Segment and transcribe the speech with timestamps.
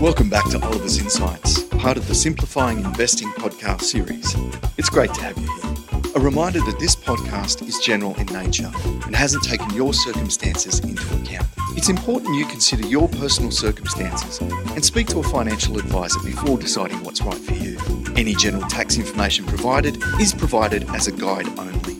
[0.00, 4.32] Welcome back to Oliver's Insights, part of the Simplifying Investing podcast series.
[4.78, 6.12] It's great to have you here.
[6.14, 8.70] A reminder that this podcast is general in nature
[9.06, 11.48] and hasn't taken your circumstances into account.
[11.76, 17.02] It's important you consider your personal circumstances and speak to a financial advisor before deciding
[17.02, 17.76] what's right for you.
[18.16, 21.94] Any general tax information provided is provided as a guide only.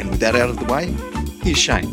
[0.00, 0.94] And with that out of the way,
[1.42, 1.92] here's Shane.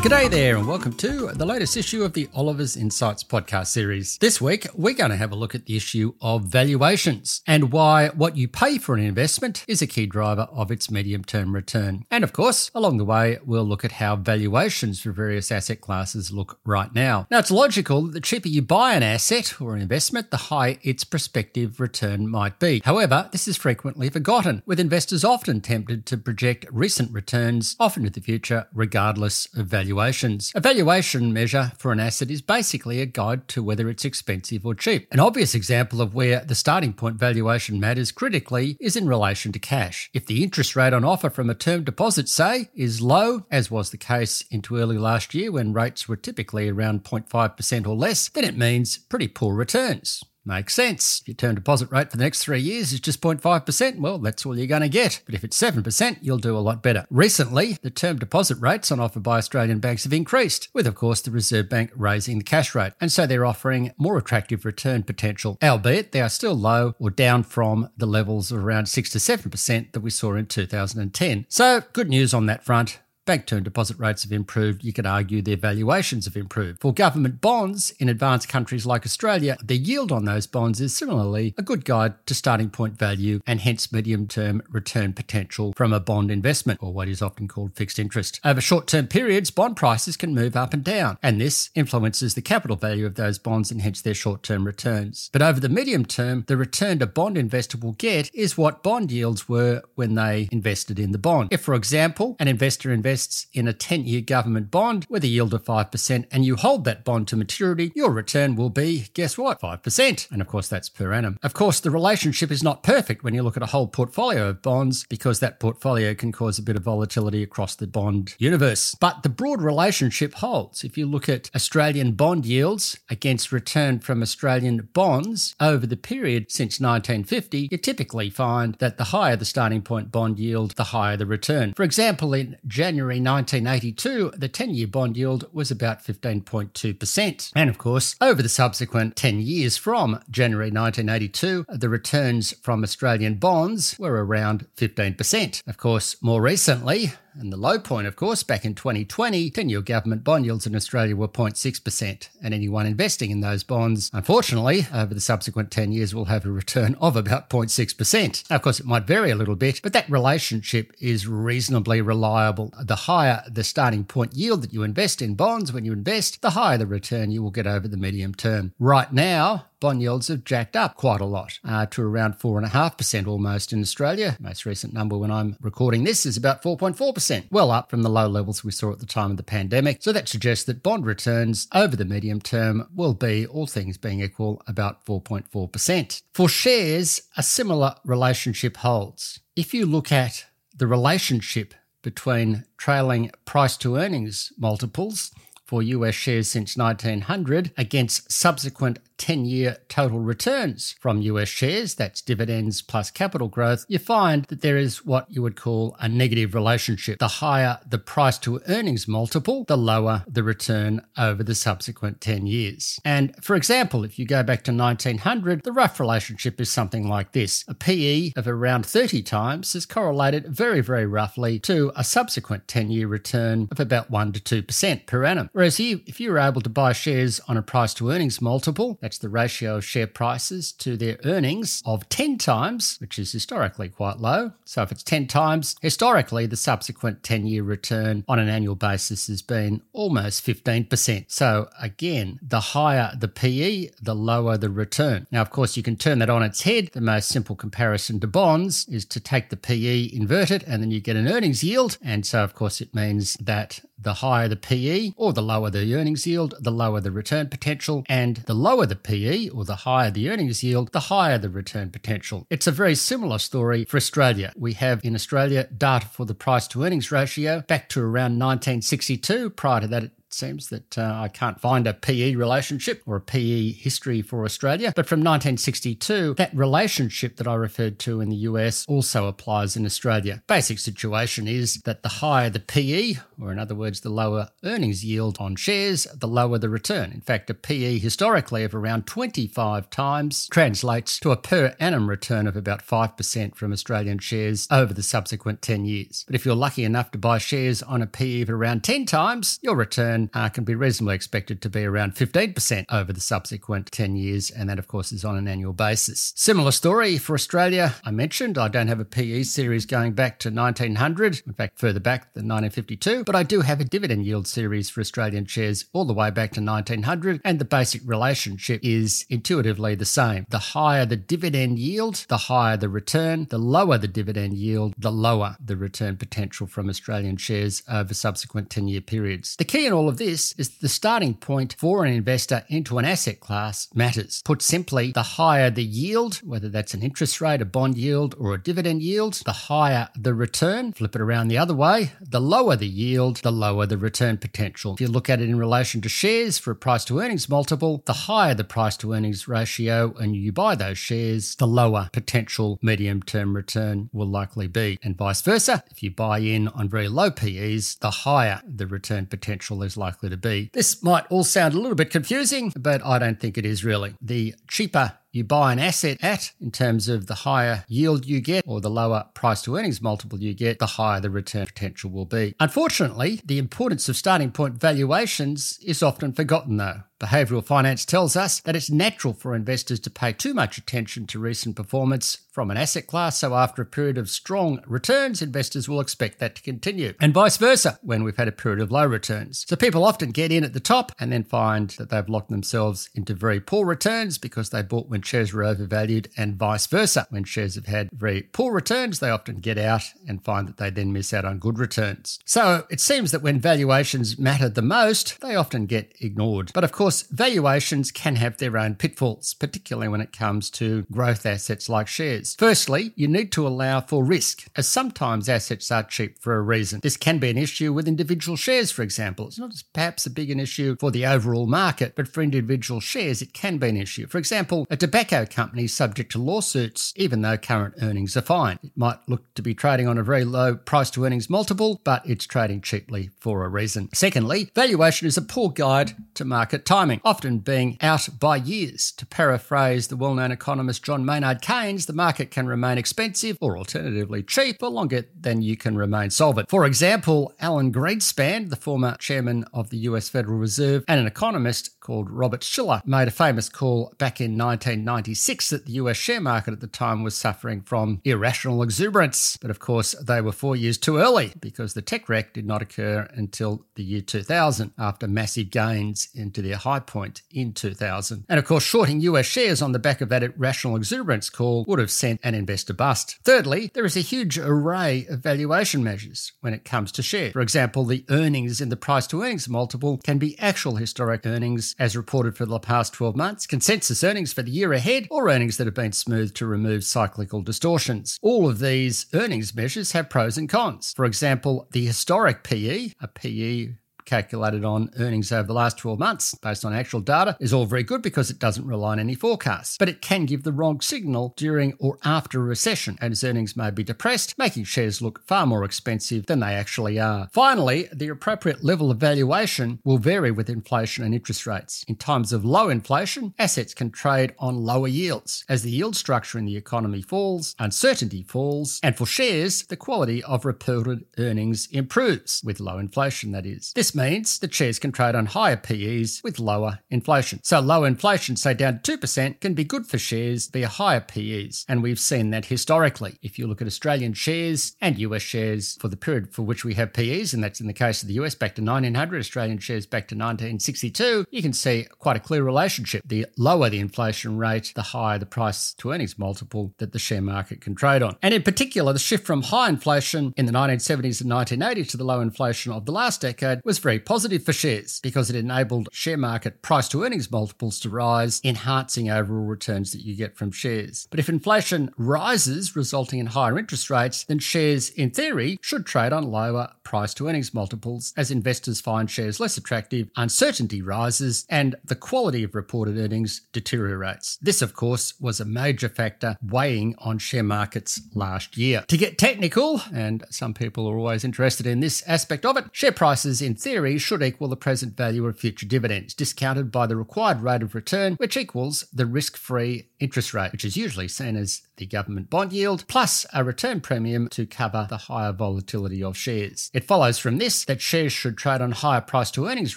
[0.00, 4.16] G'day there, and welcome to the latest issue of the Oliver's Insights podcast series.
[4.16, 8.08] This week, we're going to have a look at the issue of valuations and why
[8.08, 12.06] what you pay for an investment is a key driver of its medium term return.
[12.10, 16.32] And of course, along the way, we'll look at how valuations for various asset classes
[16.32, 17.26] look right now.
[17.30, 20.78] Now, it's logical that the cheaper you buy an asset or an investment, the higher
[20.80, 22.80] its prospective return might be.
[22.86, 28.08] However, this is frequently forgotten, with investors often tempted to project recent returns off into
[28.08, 30.52] the future, regardless of valuation valuations.
[30.54, 34.72] A valuation measure for an asset is basically a guide to whether it's expensive or
[34.72, 35.08] cheap.
[35.10, 39.58] An obvious example of where the starting point valuation matters critically is in relation to
[39.58, 40.08] cash.
[40.14, 43.90] If the interest rate on offer from a term deposit, say, is low, as was
[43.90, 48.44] the case into early last year when rates were typically around 0.5% or less, then
[48.44, 50.22] it means pretty poor returns.
[50.44, 51.20] Makes sense.
[51.20, 54.46] If your term deposit rate for the next three years is just 0.5%, well, that's
[54.46, 55.20] all you're going to get.
[55.26, 57.06] But if it's 7%, you'll do a lot better.
[57.10, 61.20] Recently, the term deposit rates on offer by Australian banks have increased, with, of course,
[61.20, 62.94] the Reserve Bank raising the cash rate.
[63.00, 67.42] And so they're offering more attractive return potential, albeit they are still low or down
[67.42, 71.46] from the levels of around 6 to 7% that we saw in 2010.
[71.48, 72.98] So, good news on that front.
[73.30, 74.82] Bank term deposit rates have improved.
[74.82, 76.80] You could argue their valuations have improved.
[76.80, 81.54] For government bonds in advanced countries like Australia, the yield on those bonds is similarly
[81.56, 86.00] a good guide to starting point value and hence medium term return potential from a
[86.00, 88.40] bond investment, or what is often called fixed interest.
[88.44, 92.42] Over short term periods, bond prices can move up and down, and this influences the
[92.42, 95.30] capital value of those bonds and hence their short term returns.
[95.32, 99.12] But over the medium term, the return a bond investor will get is what bond
[99.12, 101.52] yields were when they invested in the bond.
[101.52, 105.28] If, for example, an investor invests invests in a 10 year government bond with a
[105.28, 109.36] yield of 5% and you hold that bond to maturity, your return will be, guess
[109.36, 110.30] what, 5%.
[110.30, 111.38] And of course, that's per annum.
[111.42, 114.62] Of course, the relationship is not perfect when you look at a whole portfolio of
[114.62, 118.94] bonds because that portfolio can cause a bit of volatility across the bond universe.
[119.00, 120.82] But the broad relationship holds.
[120.82, 126.50] If you look at Australian bond yields against return from Australian bonds over the period
[126.50, 131.16] since 1950, you typically find that the higher the starting point bond yield, the higher
[131.16, 131.74] the return.
[131.74, 137.52] For example, in January January 1982, the 10 year bond yield was about 15.2%.
[137.56, 143.34] And of course, over the subsequent 10 years from January 1982, the returns from Australian
[143.34, 145.66] bonds were around 15%.
[145.66, 149.80] Of course, more recently, and the low point, of course, back in 2020, 10 year
[149.80, 152.28] government bond yields in Australia were 0.6%.
[152.42, 156.50] And anyone investing in those bonds, unfortunately, over the subsequent 10 years will have a
[156.50, 158.50] return of about 0.6%.
[158.50, 162.72] Now, of course, it might vary a little bit, but that relationship is reasonably reliable.
[162.82, 166.50] The higher the starting point yield that you invest in bonds when you invest, the
[166.50, 168.72] higher the return you will get over the medium term.
[168.78, 173.72] Right now, bond yields have jacked up quite a lot uh, to around 4.5% almost
[173.72, 174.36] in Australia.
[174.38, 178.28] Most recent number when I'm recording this is about 4.4%, well up from the low
[178.28, 180.02] levels we saw at the time of the pandemic.
[180.02, 184.20] So that suggests that bond returns over the medium term will be, all things being
[184.20, 186.22] equal, about 4.4%.
[186.34, 189.40] For shares, a similar relationship holds.
[189.56, 190.44] If you look at
[190.76, 195.32] the relationship between trailing price to earnings multiples
[195.70, 202.22] for US shares since 1900 against subsequent 10 year total returns from US shares, that's
[202.22, 206.54] dividends plus capital growth, you find that there is what you would call a negative
[206.54, 207.18] relationship.
[207.18, 212.46] The higher the price to earnings multiple, the lower the return over the subsequent 10
[212.46, 212.98] years.
[213.04, 217.32] And for example, if you go back to 1900, the rough relationship is something like
[217.32, 222.66] this a PE of around 30 times is correlated very, very roughly to a subsequent
[222.68, 225.50] 10 year return of about 1 to 2% per annum.
[225.52, 229.18] Whereas if you were able to buy shares on a price to earnings multiple, that's
[229.18, 234.20] the ratio of share prices to their earnings of 10 times, which is historically quite
[234.20, 234.52] low.
[234.64, 239.26] So if it's 10 times, historically, the subsequent 10 year return on an annual basis
[239.26, 241.24] has been almost 15%.
[241.26, 245.26] So again, the higher the PE, the lower the return.
[245.32, 246.90] Now, of course, you can turn that on its head.
[246.92, 250.92] The most simple comparison to bonds is to take the PE, invert it, and then
[250.92, 251.98] you get an earnings yield.
[252.00, 255.94] And so, of course, it means that the higher the PE or the lower the
[255.94, 260.10] earnings yield, the lower the return potential, and the lower the PE or the higher
[260.10, 262.46] the earnings yield, the higher the return potential.
[262.50, 264.52] It's a very similar story for Australia.
[264.56, 269.50] We have in Australia data for the price to earnings ratio back to around 1962.
[269.50, 273.72] Prior to that, seems that uh, I can't find a PE relationship or a PE
[273.72, 274.92] history for Australia.
[274.94, 279.86] But from 1962, that relationship that I referred to in the US also applies in
[279.86, 280.42] Australia.
[280.46, 285.04] Basic situation is that the higher the PE, or in other words, the lower earnings
[285.04, 287.12] yield on shares, the lower the return.
[287.12, 292.46] In fact, a PE historically of around 25 times translates to a per annum return
[292.46, 296.24] of about 5% from Australian shares over the subsequent 10 years.
[296.26, 299.58] But if you're lucky enough to buy shares on a PE of around 10 times,
[299.62, 304.16] your return uh, can be reasonably expected to be around 15% over the subsequent 10
[304.16, 306.32] years, and that, of course, is on an annual basis.
[306.36, 307.94] Similar story for Australia.
[308.04, 312.00] I mentioned I don't have a PE series going back to 1900, in fact, further
[312.00, 316.04] back than 1952, but I do have a dividend yield series for Australian shares all
[316.04, 320.46] the way back to 1900, and the basic relationship is intuitively the same.
[320.50, 325.12] The higher the dividend yield, the higher the return, the lower the dividend yield, the
[325.12, 329.56] lower the return potential from Australian shares over subsequent 10 year periods.
[329.56, 333.04] The key in all of this is the starting point for an investor into an
[333.04, 334.42] asset class matters.
[334.44, 338.52] Put simply, the higher the yield, whether that's an interest rate, a bond yield, or
[338.52, 340.92] a dividend yield, the higher the return.
[340.92, 344.94] Flip it around the other way, the lower the yield, the lower the return potential.
[344.94, 348.02] If you look at it in relation to shares for a price to earnings multiple,
[348.06, 352.80] the higher the price to earnings ratio and you buy those shares, the lower potential
[352.82, 354.98] medium term return will likely be.
[355.04, 359.26] And vice versa, if you buy in on very low PEs, the higher the return
[359.26, 360.70] potential is likely to be.
[360.72, 364.14] This might all sound a little bit confusing, but I don't think it is really.
[364.20, 368.64] The cheaper you buy an asset at in terms of the higher yield you get
[368.66, 372.24] or the lower price to earnings multiple you get, the higher the return potential will
[372.24, 372.54] be.
[372.58, 377.02] Unfortunately, the importance of starting point valuations is often forgotten though.
[377.20, 381.38] Behavioural finance tells us that it's natural for investors to pay too much attention to
[381.38, 386.00] recent performance from an asset class, so after a period of strong returns, investors will
[386.00, 387.12] expect that to continue.
[387.20, 389.66] And vice versa when we've had a period of low returns.
[389.68, 393.10] So people often get in at the top and then find that they've locked themselves
[393.14, 397.26] into very poor returns because they bought when shares were overvalued, and vice versa.
[397.28, 400.88] When shares have had very poor returns, they often get out and find that they
[400.88, 402.38] then miss out on good returns.
[402.46, 406.70] So it seems that when valuations matter the most, they often get ignored.
[406.72, 411.44] But of course, valuations can have their own pitfalls, particularly when it comes to growth
[411.44, 412.56] assets like shares.
[412.58, 417.00] Firstly, you need to allow for risk, as sometimes assets are cheap for a reason.
[417.02, 419.48] This can be an issue with individual shares, for example.
[419.48, 423.42] It's not perhaps a big an issue for the overall market, but for individual shares,
[423.42, 424.26] it can be an issue.
[424.26, 428.78] For example, a tobacco company is subject to lawsuits, even though current earnings are fine.
[428.80, 432.22] It might look to be trading on a very low price to earnings multiple, but
[432.24, 434.08] it's trading cheaply for a reason.
[434.14, 439.10] Secondly, valuation is a poor guide to market timing, often being out by years.
[439.16, 443.76] To paraphrase the well known economist John Maynard Keynes, the market can remain expensive or
[443.76, 446.70] alternatively cheap for longer than you can remain solvent.
[446.70, 451.98] For example, Alan Greenspan, the former chairman of the US Federal Reserve and an economist
[452.00, 456.72] called Robert Shiller, made a famous call back in 1996 that the US share market
[456.72, 459.58] at the time was suffering from irrational exuberance.
[459.60, 462.82] But of course, they were four years too early because the tech wreck did not
[462.82, 468.44] occur until the year 2000 after massive gains into their high point in 2000.
[468.48, 471.98] And of course, shorting US shares on the back of that irrational exuberance call would
[471.98, 473.38] have sent an investor bust.
[473.44, 477.52] Thirdly, there is a huge array of valuation measures when it comes to shares.
[477.52, 481.89] For example, the earnings in the price to earnings multiple can be actual historic earnings
[481.98, 485.76] as reported for the past 12 months, consensus earnings for the year ahead, or earnings
[485.76, 488.38] that have been smoothed to remove cyclical distortions.
[488.42, 491.12] All of these earnings measures have pros and cons.
[491.14, 493.94] For example, the historic PE, a PE
[494.30, 498.04] calculated on earnings over the last 12 months based on actual data is all very
[498.04, 499.98] good because it doesn't rely on any forecasts.
[499.98, 503.90] But it can give the wrong signal during or after a recession, as earnings may
[503.90, 507.48] be depressed, making shares look far more expensive than they actually are.
[507.52, 512.04] Finally, the appropriate level of valuation will vary with inflation and interest rates.
[512.06, 515.64] In times of low inflation, assets can trade on lower yields.
[515.68, 520.40] As the yield structure in the economy falls, uncertainty falls, and for shares, the quality
[520.44, 523.92] of reported earnings improves, with low inflation, that is.
[523.94, 527.60] This means that shares can trade on higher PEs with lower inflation.
[527.62, 531.86] So low inflation, say down to 2%, can be good for shares via higher PEs.
[531.88, 533.38] And we've seen that historically.
[533.42, 536.94] If you look at Australian shares and US shares for the period for which we
[536.94, 540.06] have PEs, and that's in the case of the US back to 1900, Australian shares
[540.06, 543.22] back to 1962, you can see quite a clear relationship.
[543.26, 547.42] The lower the inflation rate, the higher the price to earnings multiple that the share
[547.42, 548.36] market can trade on.
[548.42, 552.24] And in particular, the shift from high inflation in the 1970s and 1980s to the
[552.24, 556.36] low inflation of the last decade was very positive for shares because it enabled share
[556.36, 561.28] market price to earnings multiples to rise, enhancing overall returns that you get from shares.
[561.30, 566.32] But if inflation rises, resulting in higher interest rates, then shares, in theory, should trade
[566.32, 571.96] on lower price to earnings multiples as investors find shares less attractive, uncertainty rises, and
[572.04, 574.58] the quality of reported earnings deteriorates.
[574.62, 579.04] This, of course, was a major factor weighing on share markets last year.
[579.08, 583.12] To get technical, and some people are always interested in this aspect of it, share
[583.12, 587.60] prices in theory should equal the present value of future dividends, discounted by the required
[587.60, 591.82] rate of return, which equals the risk free interest rate, which is usually seen as
[591.96, 596.90] the government bond yield, plus a return premium to cover the higher volatility of shares.
[596.94, 599.96] It follows from this that shares should trade on higher price to earnings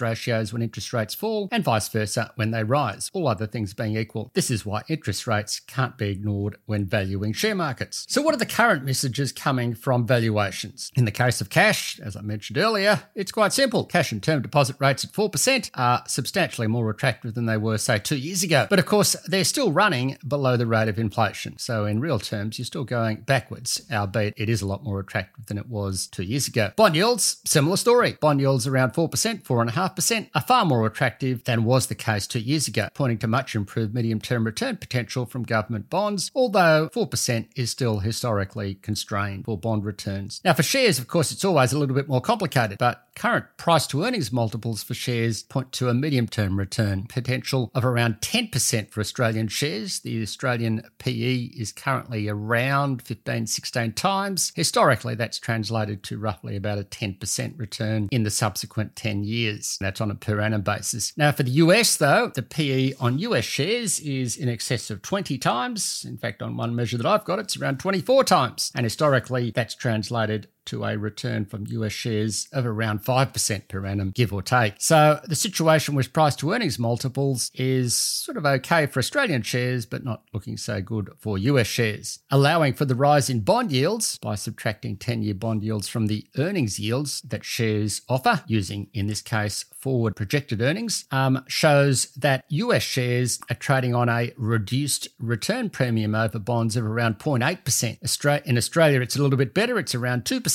[0.00, 3.96] ratios when interest rates fall, and vice versa when they rise, all other things being
[3.96, 4.30] equal.
[4.34, 8.04] This is why interest rates can't be ignored when valuing share markets.
[8.08, 10.90] So, what are the current messages coming from valuations?
[10.94, 13.84] In the case of cash, as I mentioned earlier, it's quite simple.
[13.94, 18.00] Cash and term deposit rates at 4% are substantially more attractive than they were, say,
[18.00, 18.66] two years ago.
[18.68, 21.58] But of course, they're still running below the rate of inflation.
[21.58, 25.46] So, in real terms, you're still going backwards, albeit it is a lot more attractive
[25.46, 26.72] than it was two years ago.
[26.74, 28.18] Bond yields, similar story.
[28.20, 32.66] Bond yields around 4%, 4.5%, are far more attractive than was the case two years
[32.66, 37.70] ago, pointing to much improved medium term return potential from government bonds, although 4% is
[37.70, 40.40] still historically constrained for bond returns.
[40.44, 43.86] Now, for shares, of course, it's always a little bit more complicated, but current price
[43.88, 48.90] to earnings multiples for shares point to a medium term return potential of around 10%
[48.90, 50.00] for Australian shares.
[50.00, 54.52] The Australian PE is currently around 15, 16 times.
[54.54, 59.78] Historically, that's translated to roughly about a 10% return in the subsequent 10 years.
[59.80, 61.12] That's on a per annum basis.
[61.16, 65.38] Now, for the US, though, the PE on US shares is in excess of 20
[65.38, 66.04] times.
[66.06, 68.72] In fact, on one measure that I've got, it's around 24 times.
[68.74, 74.10] And historically, that's translated to a return from US shares of around 5% per annum,
[74.10, 74.74] give or take.
[74.78, 79.86] So the situation with price to earnings multiples is sort of okay for Australian shares,
[79.86, 82.20] but not looking so good for US shares.
[82.30, 86.26] Allowing for the rise in bond yields by subtracting 10 year bond yields from the
[86.38, 92.44] earnings yields that shares offer, using in this case forward projected earnings, um, shows that
[92.48, 98.46] US shares are trading on a reduced return premium over bonds of around 0.8%.
[98.46, 100.53] In Australia, it's a little bit better, it's around 2%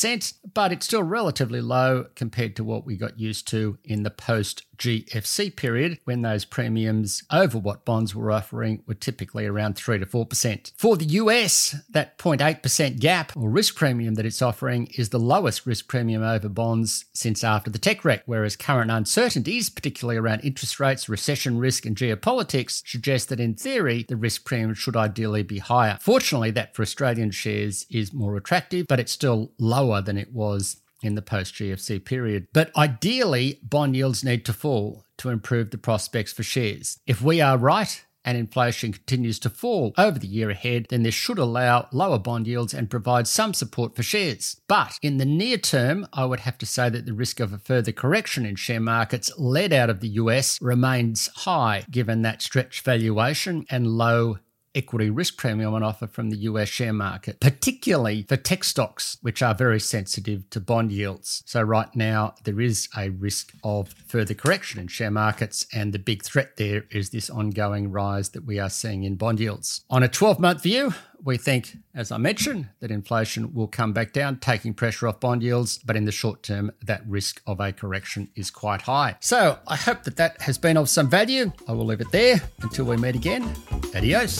[0.53, 4.63] but it's still relatively low compared to what we got used to in the post
[4.79, 10.05] GFC period when those premiums over what bonds were offering were typically around 3 to
[10.05, 10.71] 4%.
[10.77, 15.65] For the US, that 0.8% gap or risk premium that it's offering is the lowest
[15.65, 20.79] risk premium over bonds since after the tech wreck, whereas current uncertainties, particularly around interest
[20.79, 25.59] rates, recession risk, and geopolitics, suggest that in theory the risk premium should ideally be
[25.59, 25.97] higher.
[26.01, 30.77] Fortunately, that for Australian shares is more attractive, but it's still lower than it was
[31.01, 32.47] in the post GFC period.
[32.53, 36.99] But ideally, bond yields need to fall to improve the prospects for shares.
[37.05, 41.15] If we are right, and inflation continues to fall over the year ahead, then this
[41.15, 44.59] should allow lower bond yields and provide some support for shares.
[44.67, 47.57] But in the near term, I would have to say that the risk of a
[47.57, 52.83] further correction in share markets led out of the US remains high, given that stretched
[52.83, 54.37] valuation and low
[54.75, 59.41] equity risk premium on offer from the US share market, particularly for tech stocks, which
[59.41, 61.43] are very sensitive to bond yields.
[61.45, 65.99] So, right now, there is a risk of further correction in share markets, and the
[65.99, 69.81] big threat there is this ongoing rise that we are seeing in bond yields.
[69.89, 74.13] On a 12 month view, we think, as I mentioned, that inflation will come back
[74.13, 77.71] down, taking pressure off bond yields, but in the short term, that risk of a
[77.71, 79.17] correction is quite high.
[79.19, 81.51] So I hope that that has been of some value.
[81.67, 83.53] I will leave it there until we meet again.
[83.95, 84.37] Adios.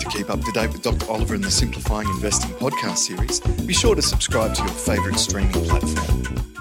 [0.00, 1.10] To keep up to date with Dr.
[1.10, 5.52] Oliver and the Simplifying Investing podcast series, be sure to subscribe to your favourite streaming
[5.52, 6.55] platform.